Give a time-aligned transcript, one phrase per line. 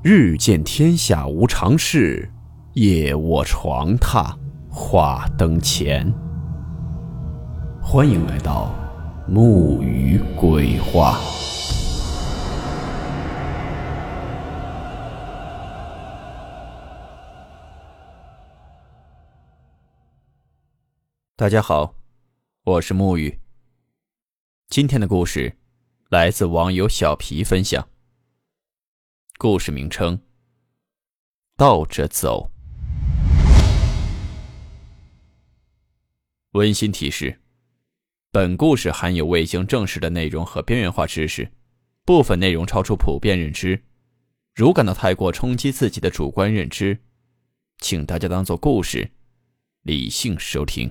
[0.00, 2.30] 日见天下无常事，
[2.74, 4.32] 夜卧床榻
[4.70, 6.08] 话灯前。
[7.82, 8.72] 欢迎来到
[9.26, 11.18] 木鱼鬼话。
[21.34, 21.92] 大家好，
[22.62, 23.40] 我是木鱼。
[24.68, 25.56] 今天的故事
[26.08, 27.88] 来自网友小皮分享。
[29.40, 30.20] 故事名称：
[31.56, 32.50] 倒着走。
[36.54, 37.40] 温馨提示：
[38.32, 41.52] 本故事含有未经证实的内容和边缘化知识，
[42.04, 43.84] 部分内容超出普遍认知。
[44.56, 46.98] 如感到太过冲击自己的主观认知，
[47.78, 49.12] 请大家当做故事，
[49.82, 50.90] 理性收听。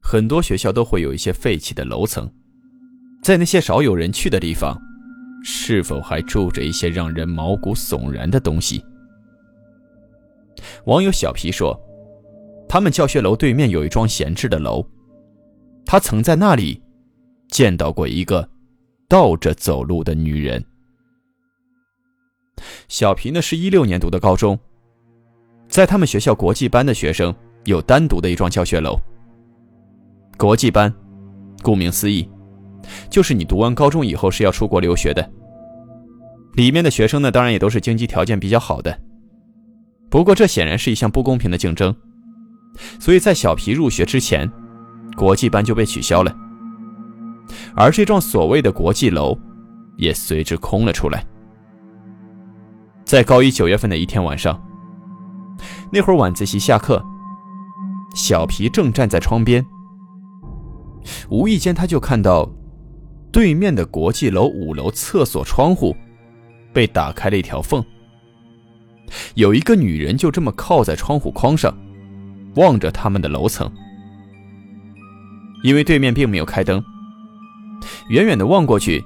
[0.00, 2.34] 很多学校都会有一些废弃的楼层。
[3.24, 4.78] 在那些少有人去的地方，
[5.42, 8.84] 是否还住着一些让人毛骨悚然的东西？
[10.84, 11.74] 网友小皮说
[12.68, 14.86] ：“他们教学楼对面有一幢闲置的楼，
[15.86, 16.82] 他曾在那里
[17.48, 18.46] 见到过一个
[19.08, 20.62] 倒着走路的女人。”
[22.88, 24.58] 小皮呢是一六年读的高中，
[25.66, 29.00] 在他们学校国际班的学生有单独的一幢教学楼。
[30.36, 30.94] 国际班，
[31.62, 32.28] 顾名思义。
[33.08, 35.30] 就是你读完高中以后是要出国留学的，
[36.54, 38.98] 里面的学生呢，当然也都是经济条件比较好的。
[40.10, 41.94] 不过这显然是一项不公平的竞争，
[43.00, 44.50] 所以在小皮入学之前，
[45.16, 46.34] 国际班就被取消了，
[47.74, 49.36] 而这幢所谓的国际楼
[49.96, 51.24] 也随之空了出来。
[53.04, 54.60] 在高一九月份的一天晚上，
[55.92, 57.04] 那会儿晚自习下课，
[58.14, 59.64] 小皮正站在窗边，
[61.28, 62.48] 无意间他就看到。
[63.34, 65.92] 对面的国际楼五楼厕所窗户
[66.72, 67.84] 被打开了一条缝，
[69.34, 71.76] 有一个女人就这么靠在窗户框上，
[72.54, 73.68] 望着他们的楼层。
[75.64, 76.80] 因为对面并没有开灯，
[78.08, 79.04] 远远的望过去，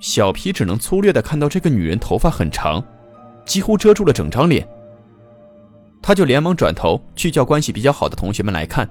[0.00, 2.82] 小皮只能粗略的看到这个女人头发很长，
[3.44, 4.66] 几乎遮住了整张脸。
[6.00, 8.88] 他就连忙转头去叫关系比较好的同学们来看，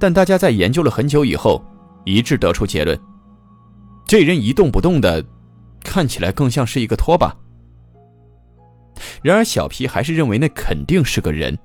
[0.00, 1.64] 但大家在研究了很久以后。
[2.06, 3.00] 一致得出结论：
[4.06, 5.24] 这人一动不动的，
[5.82, 7.36] 看起来更像是一个拖把。
[9.22, 11.58] 然而小皮还是认为那肯定是个人。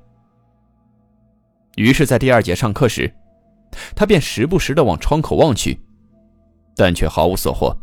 [1.75, 3.13] 于是，在第二节上课时，
[3.95, 5.79] 他便时不时的往窗口望去，
[6.75, 7.77] 但却毫无所获。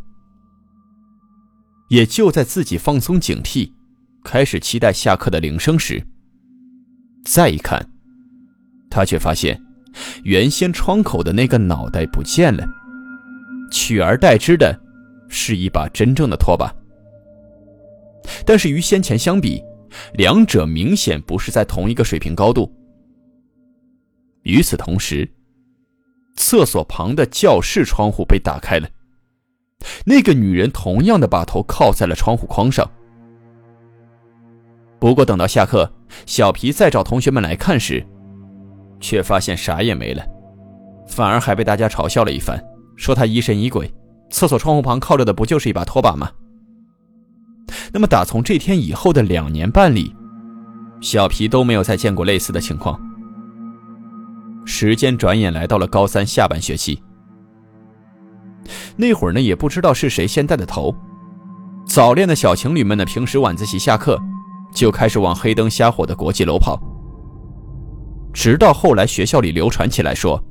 [1.88, 3.72] 也就在自己放松警惕，
[4.24, 6.04] 开始期待下课的铃声时，
[7.24, 7.88] 再一看，
[8.90, 9.62] 他却发现。
[10.24, 12.66] 原先窗口的那个脑袋不见了，
[13.70, 14.78] 取而代之的
[15.28, 16.74] 是一把真正的拖把。
[18.44, 19.62] 但是与先前相比，
[20.14, 22.72] 两者明显不是在同一个水平高度。
[24.42, 25.28] 与此同时，
[26.36, 28.88] 厕所旁的教室窗户被打开了，
[30.04, 32.88] 那个女人同样的把头靠在了窗户框上。
[34.98, 35.92] 不过等到下课，
[36.26, 38.04] 小皮再找同学们来看时，
[39.00, 40.24] 却发现啥也没了，
[41.06, 42.62] 反而还被大家嘲笑了一番，
[42.96, 43.92] 说他疑神疑鬼。
[44.28, 46.28] 厕所窗户旁靠着的不就是一把拖把吗？
[47.92, 50.12] 那么打从这天以后的两年半里，
[51.00, 53.00] 小皮都没有再见过类似的情况。
[54.64, 57.00] 时间转眼来到了高三下半学期，
[58.96, 60.92] 那会儿呢也不知道是谁先带的头，
[61.86, 64.20] 早恋的小情侣们呢平时晚自习下课
[64.74, 66.76] 就开始往黑灯瞎火的国际楼跑。
[68.34, 70.42] 直到后来，学校里流传起来说，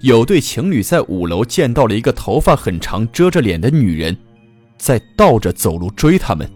[0.00, 4.16] 有对情侣在五楼见到了一个头发很长、遮着脸的女人，
[4.78, 6.50] 在倒着走路追他们。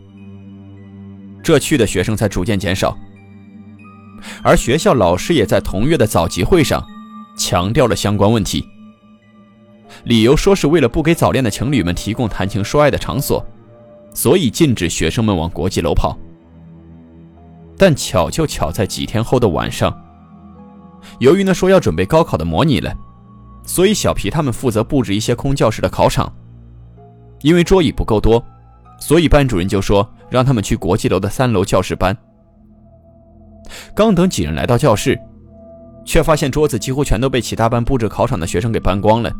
[1.43, 2.97] 这去的学生才逐渐减少，
[4.43, 6.87] 而学校老师也在同月的早集会上
[7.37, 8.65] 强调了相关问题，
[10.04, 13.45] 理由说是为了不给早恋的情侣们提供谈情说爱的场所，
[14.13, 16.19] 所以禁止学生们往国际楼跑。
[17.78, 19.91] 但巧就巧在几天后的晚上。
[21.19, 22.95] 由于呢说要准备高考的模拟了，
[23.71, 26.34] 所以小皮他们负责布置一些空教室的考场。
[27.43, 28.45] 因为桌椅不够多，
[28.99, 32.15] 所以班主任就说让他们去国际楼的三楼教室搬。
[33.95, 35.17] 刚等几人来到教室，
[36.05, 39.33] 却发现桌子几乎全都被其他班布置考场的学生给搬光了，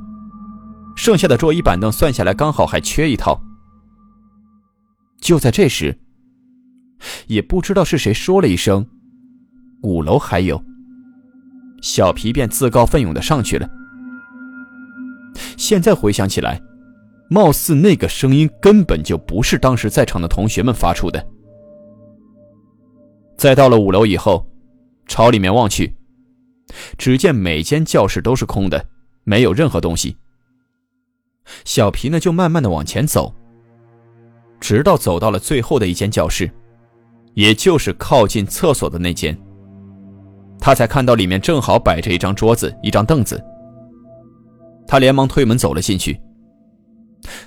[0.95, 3.43] 剩下的桌椅板凳算下来刚好还缺一套。
[5.21, 5.99] 就在这时，
[7.27, 8.87] 也不知道是谁说了一声
[9.83, 10.63] ：“五楼还有。”
[11.83, 13.69] 小皮便自告奋勇的上去了。
[15.57, 16.61] 现在回想起来，
[17.29, 21.25] 貌似那个声音根本就不是当时在场的同学们发出的。
[23.37, 24.47] 再到了五楼以后，
[25.07, 25.95] 朝里面望去，
[26.99, 28.85] 只见每间教室都是空的，
[29.25, 30.17] 没有任何东西。
[31.65, 33.35] 小皮呢，就慢慢的往前走，
[34.61, 36.51] 直到走到了最后的一间教室，
[37.35, 39.37] 也就是靠近厕所的那间。
[40.61, 43.43] 他才看到里面正好摆着一张桌子、一张凳子。
[44.91, 46.21] 他连忙推门走了进去。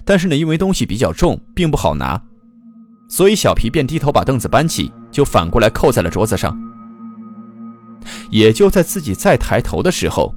[0.06, 2.22] 但是呢，因为东西比较重，并不好拿，
[3.10, 6.58] 所以小皮便低头把凳子搬起，就反过来扣在了桌子上。
[8.32, 10.34] 也就在自己再抬头的时候，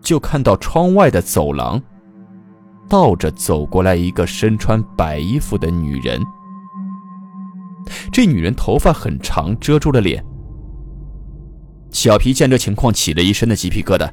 [0.00, 1.78] 就看到窗外的走廊，
[2.88, 6.18] 倒着走过来一个身穿白衣服的女人。
[8.10, 10.24] 这女人头发很长，遮住了脸。
[11.90, 14.10] 小皮见这情况，起了一身的鸡皮疙瘩。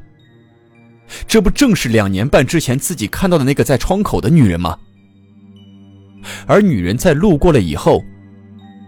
[1.28, 4.78] 这不正是两年半之前自己看到的那个在窗口的女人吗？
[6.46, 8.04] 而女人在路过了以后，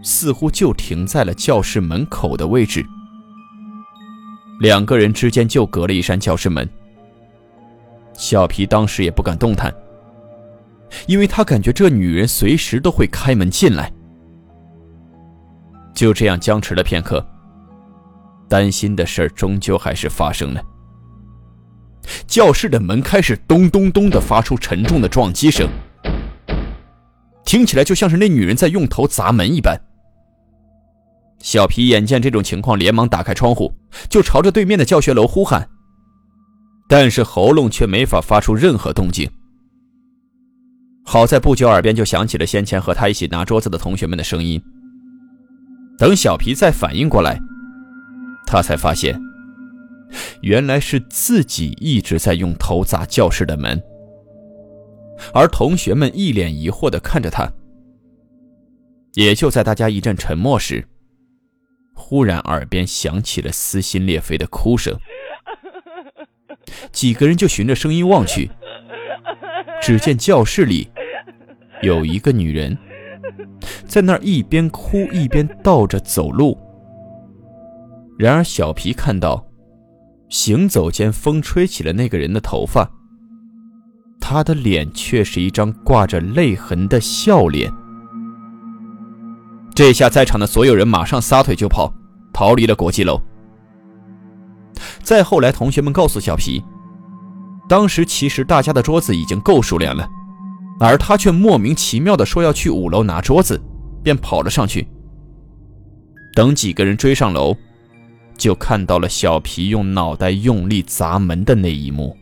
[0.03, 2.85] 似乎就停在了教室门口的位置。
[4.59, 6.67] 两个人之间就隔了一扇教室门。
[8.13, 9.73] 小皮当时也不敢动弹，
[11.07, 13.89] 因为他感觉这女人随时都会开门进来。
[15.93, 17.25] 就这样僵持了片刻，
[18.49, 20.61] 担心的事儿终究还是发生了。
[22.27, 25.67] 教室的门开始咚咚咚的发出沉重的撞击声，
[27.45, 29.79] 听起来就像是那女人在用头砸门一般。
[31.39, 33.73] 小皮眼见这种情况，连忙打开窗户，
[34.09, 35.69] 就朝着对面的教学楼呼喊，
[36.87, 39.29] 但是喉咙却没法发出任何动静。
[41.05, 44.61] 好在不久耳边就响起了先前和他一起拿桌子的同学们的声音。
[45.97, 47.39] 等小皮再反应过来，
[48.45, 49.19] 他才发现。
[50.41, 53.81] 原来是自己一直在用头砸教室的门，
[55.33, 57.51] 而同学们一脸疑惑的看着他。
[59.15, 60.87] 也就在大家一阵沉默时，
[61.93, 64.97] 忽然耳边响起了撕心裂肺的哭声。
[66.91, 68.49] 几个人就循着声音望去，
[69.81, 70.89] 只见教室里
[71.81, 72.77] 有一个女人，
[73.85, 76.57] 在那儿一边哭一边倒着走路。
[78.17, 79.48] 然而小皮看到。
[80.29, 82.89] 行走间，风吹起了那个人的头发。
[84.21, 87.71] 他的脸却是一张挂着泪痕的笑脸。
[89.73, 91.91] 这下，在场的所有人马上撒腿就跑，
[92.31, 93.19] 逃离了国际楼。
[95.01, 96.63] 再后来，同学们告诉小皮，
[97.67, 100.07] 当时其实大家的桌子已经够数量了，
[100.79, 103.59] 而他却莫名其妙的说要去五楼拿桌子，
[104.03, 104.87] 便跑了上去。
[106.35, 107.55] 等几个人追上楼。
[108.39, 112.17] 就看到了小皮用脑袋用力砸门的那一幕。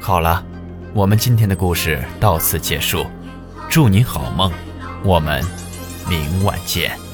[0.00, 0.44] 好了，
[0.92, 3.06] 我们今天的故事到此结束，
[3.70, 4.52] 祝你好梦，
[5.04, 5.42] 我们
[6.08, 7.05] 明晚见。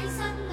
[0.00, 0.49] i'm Poison.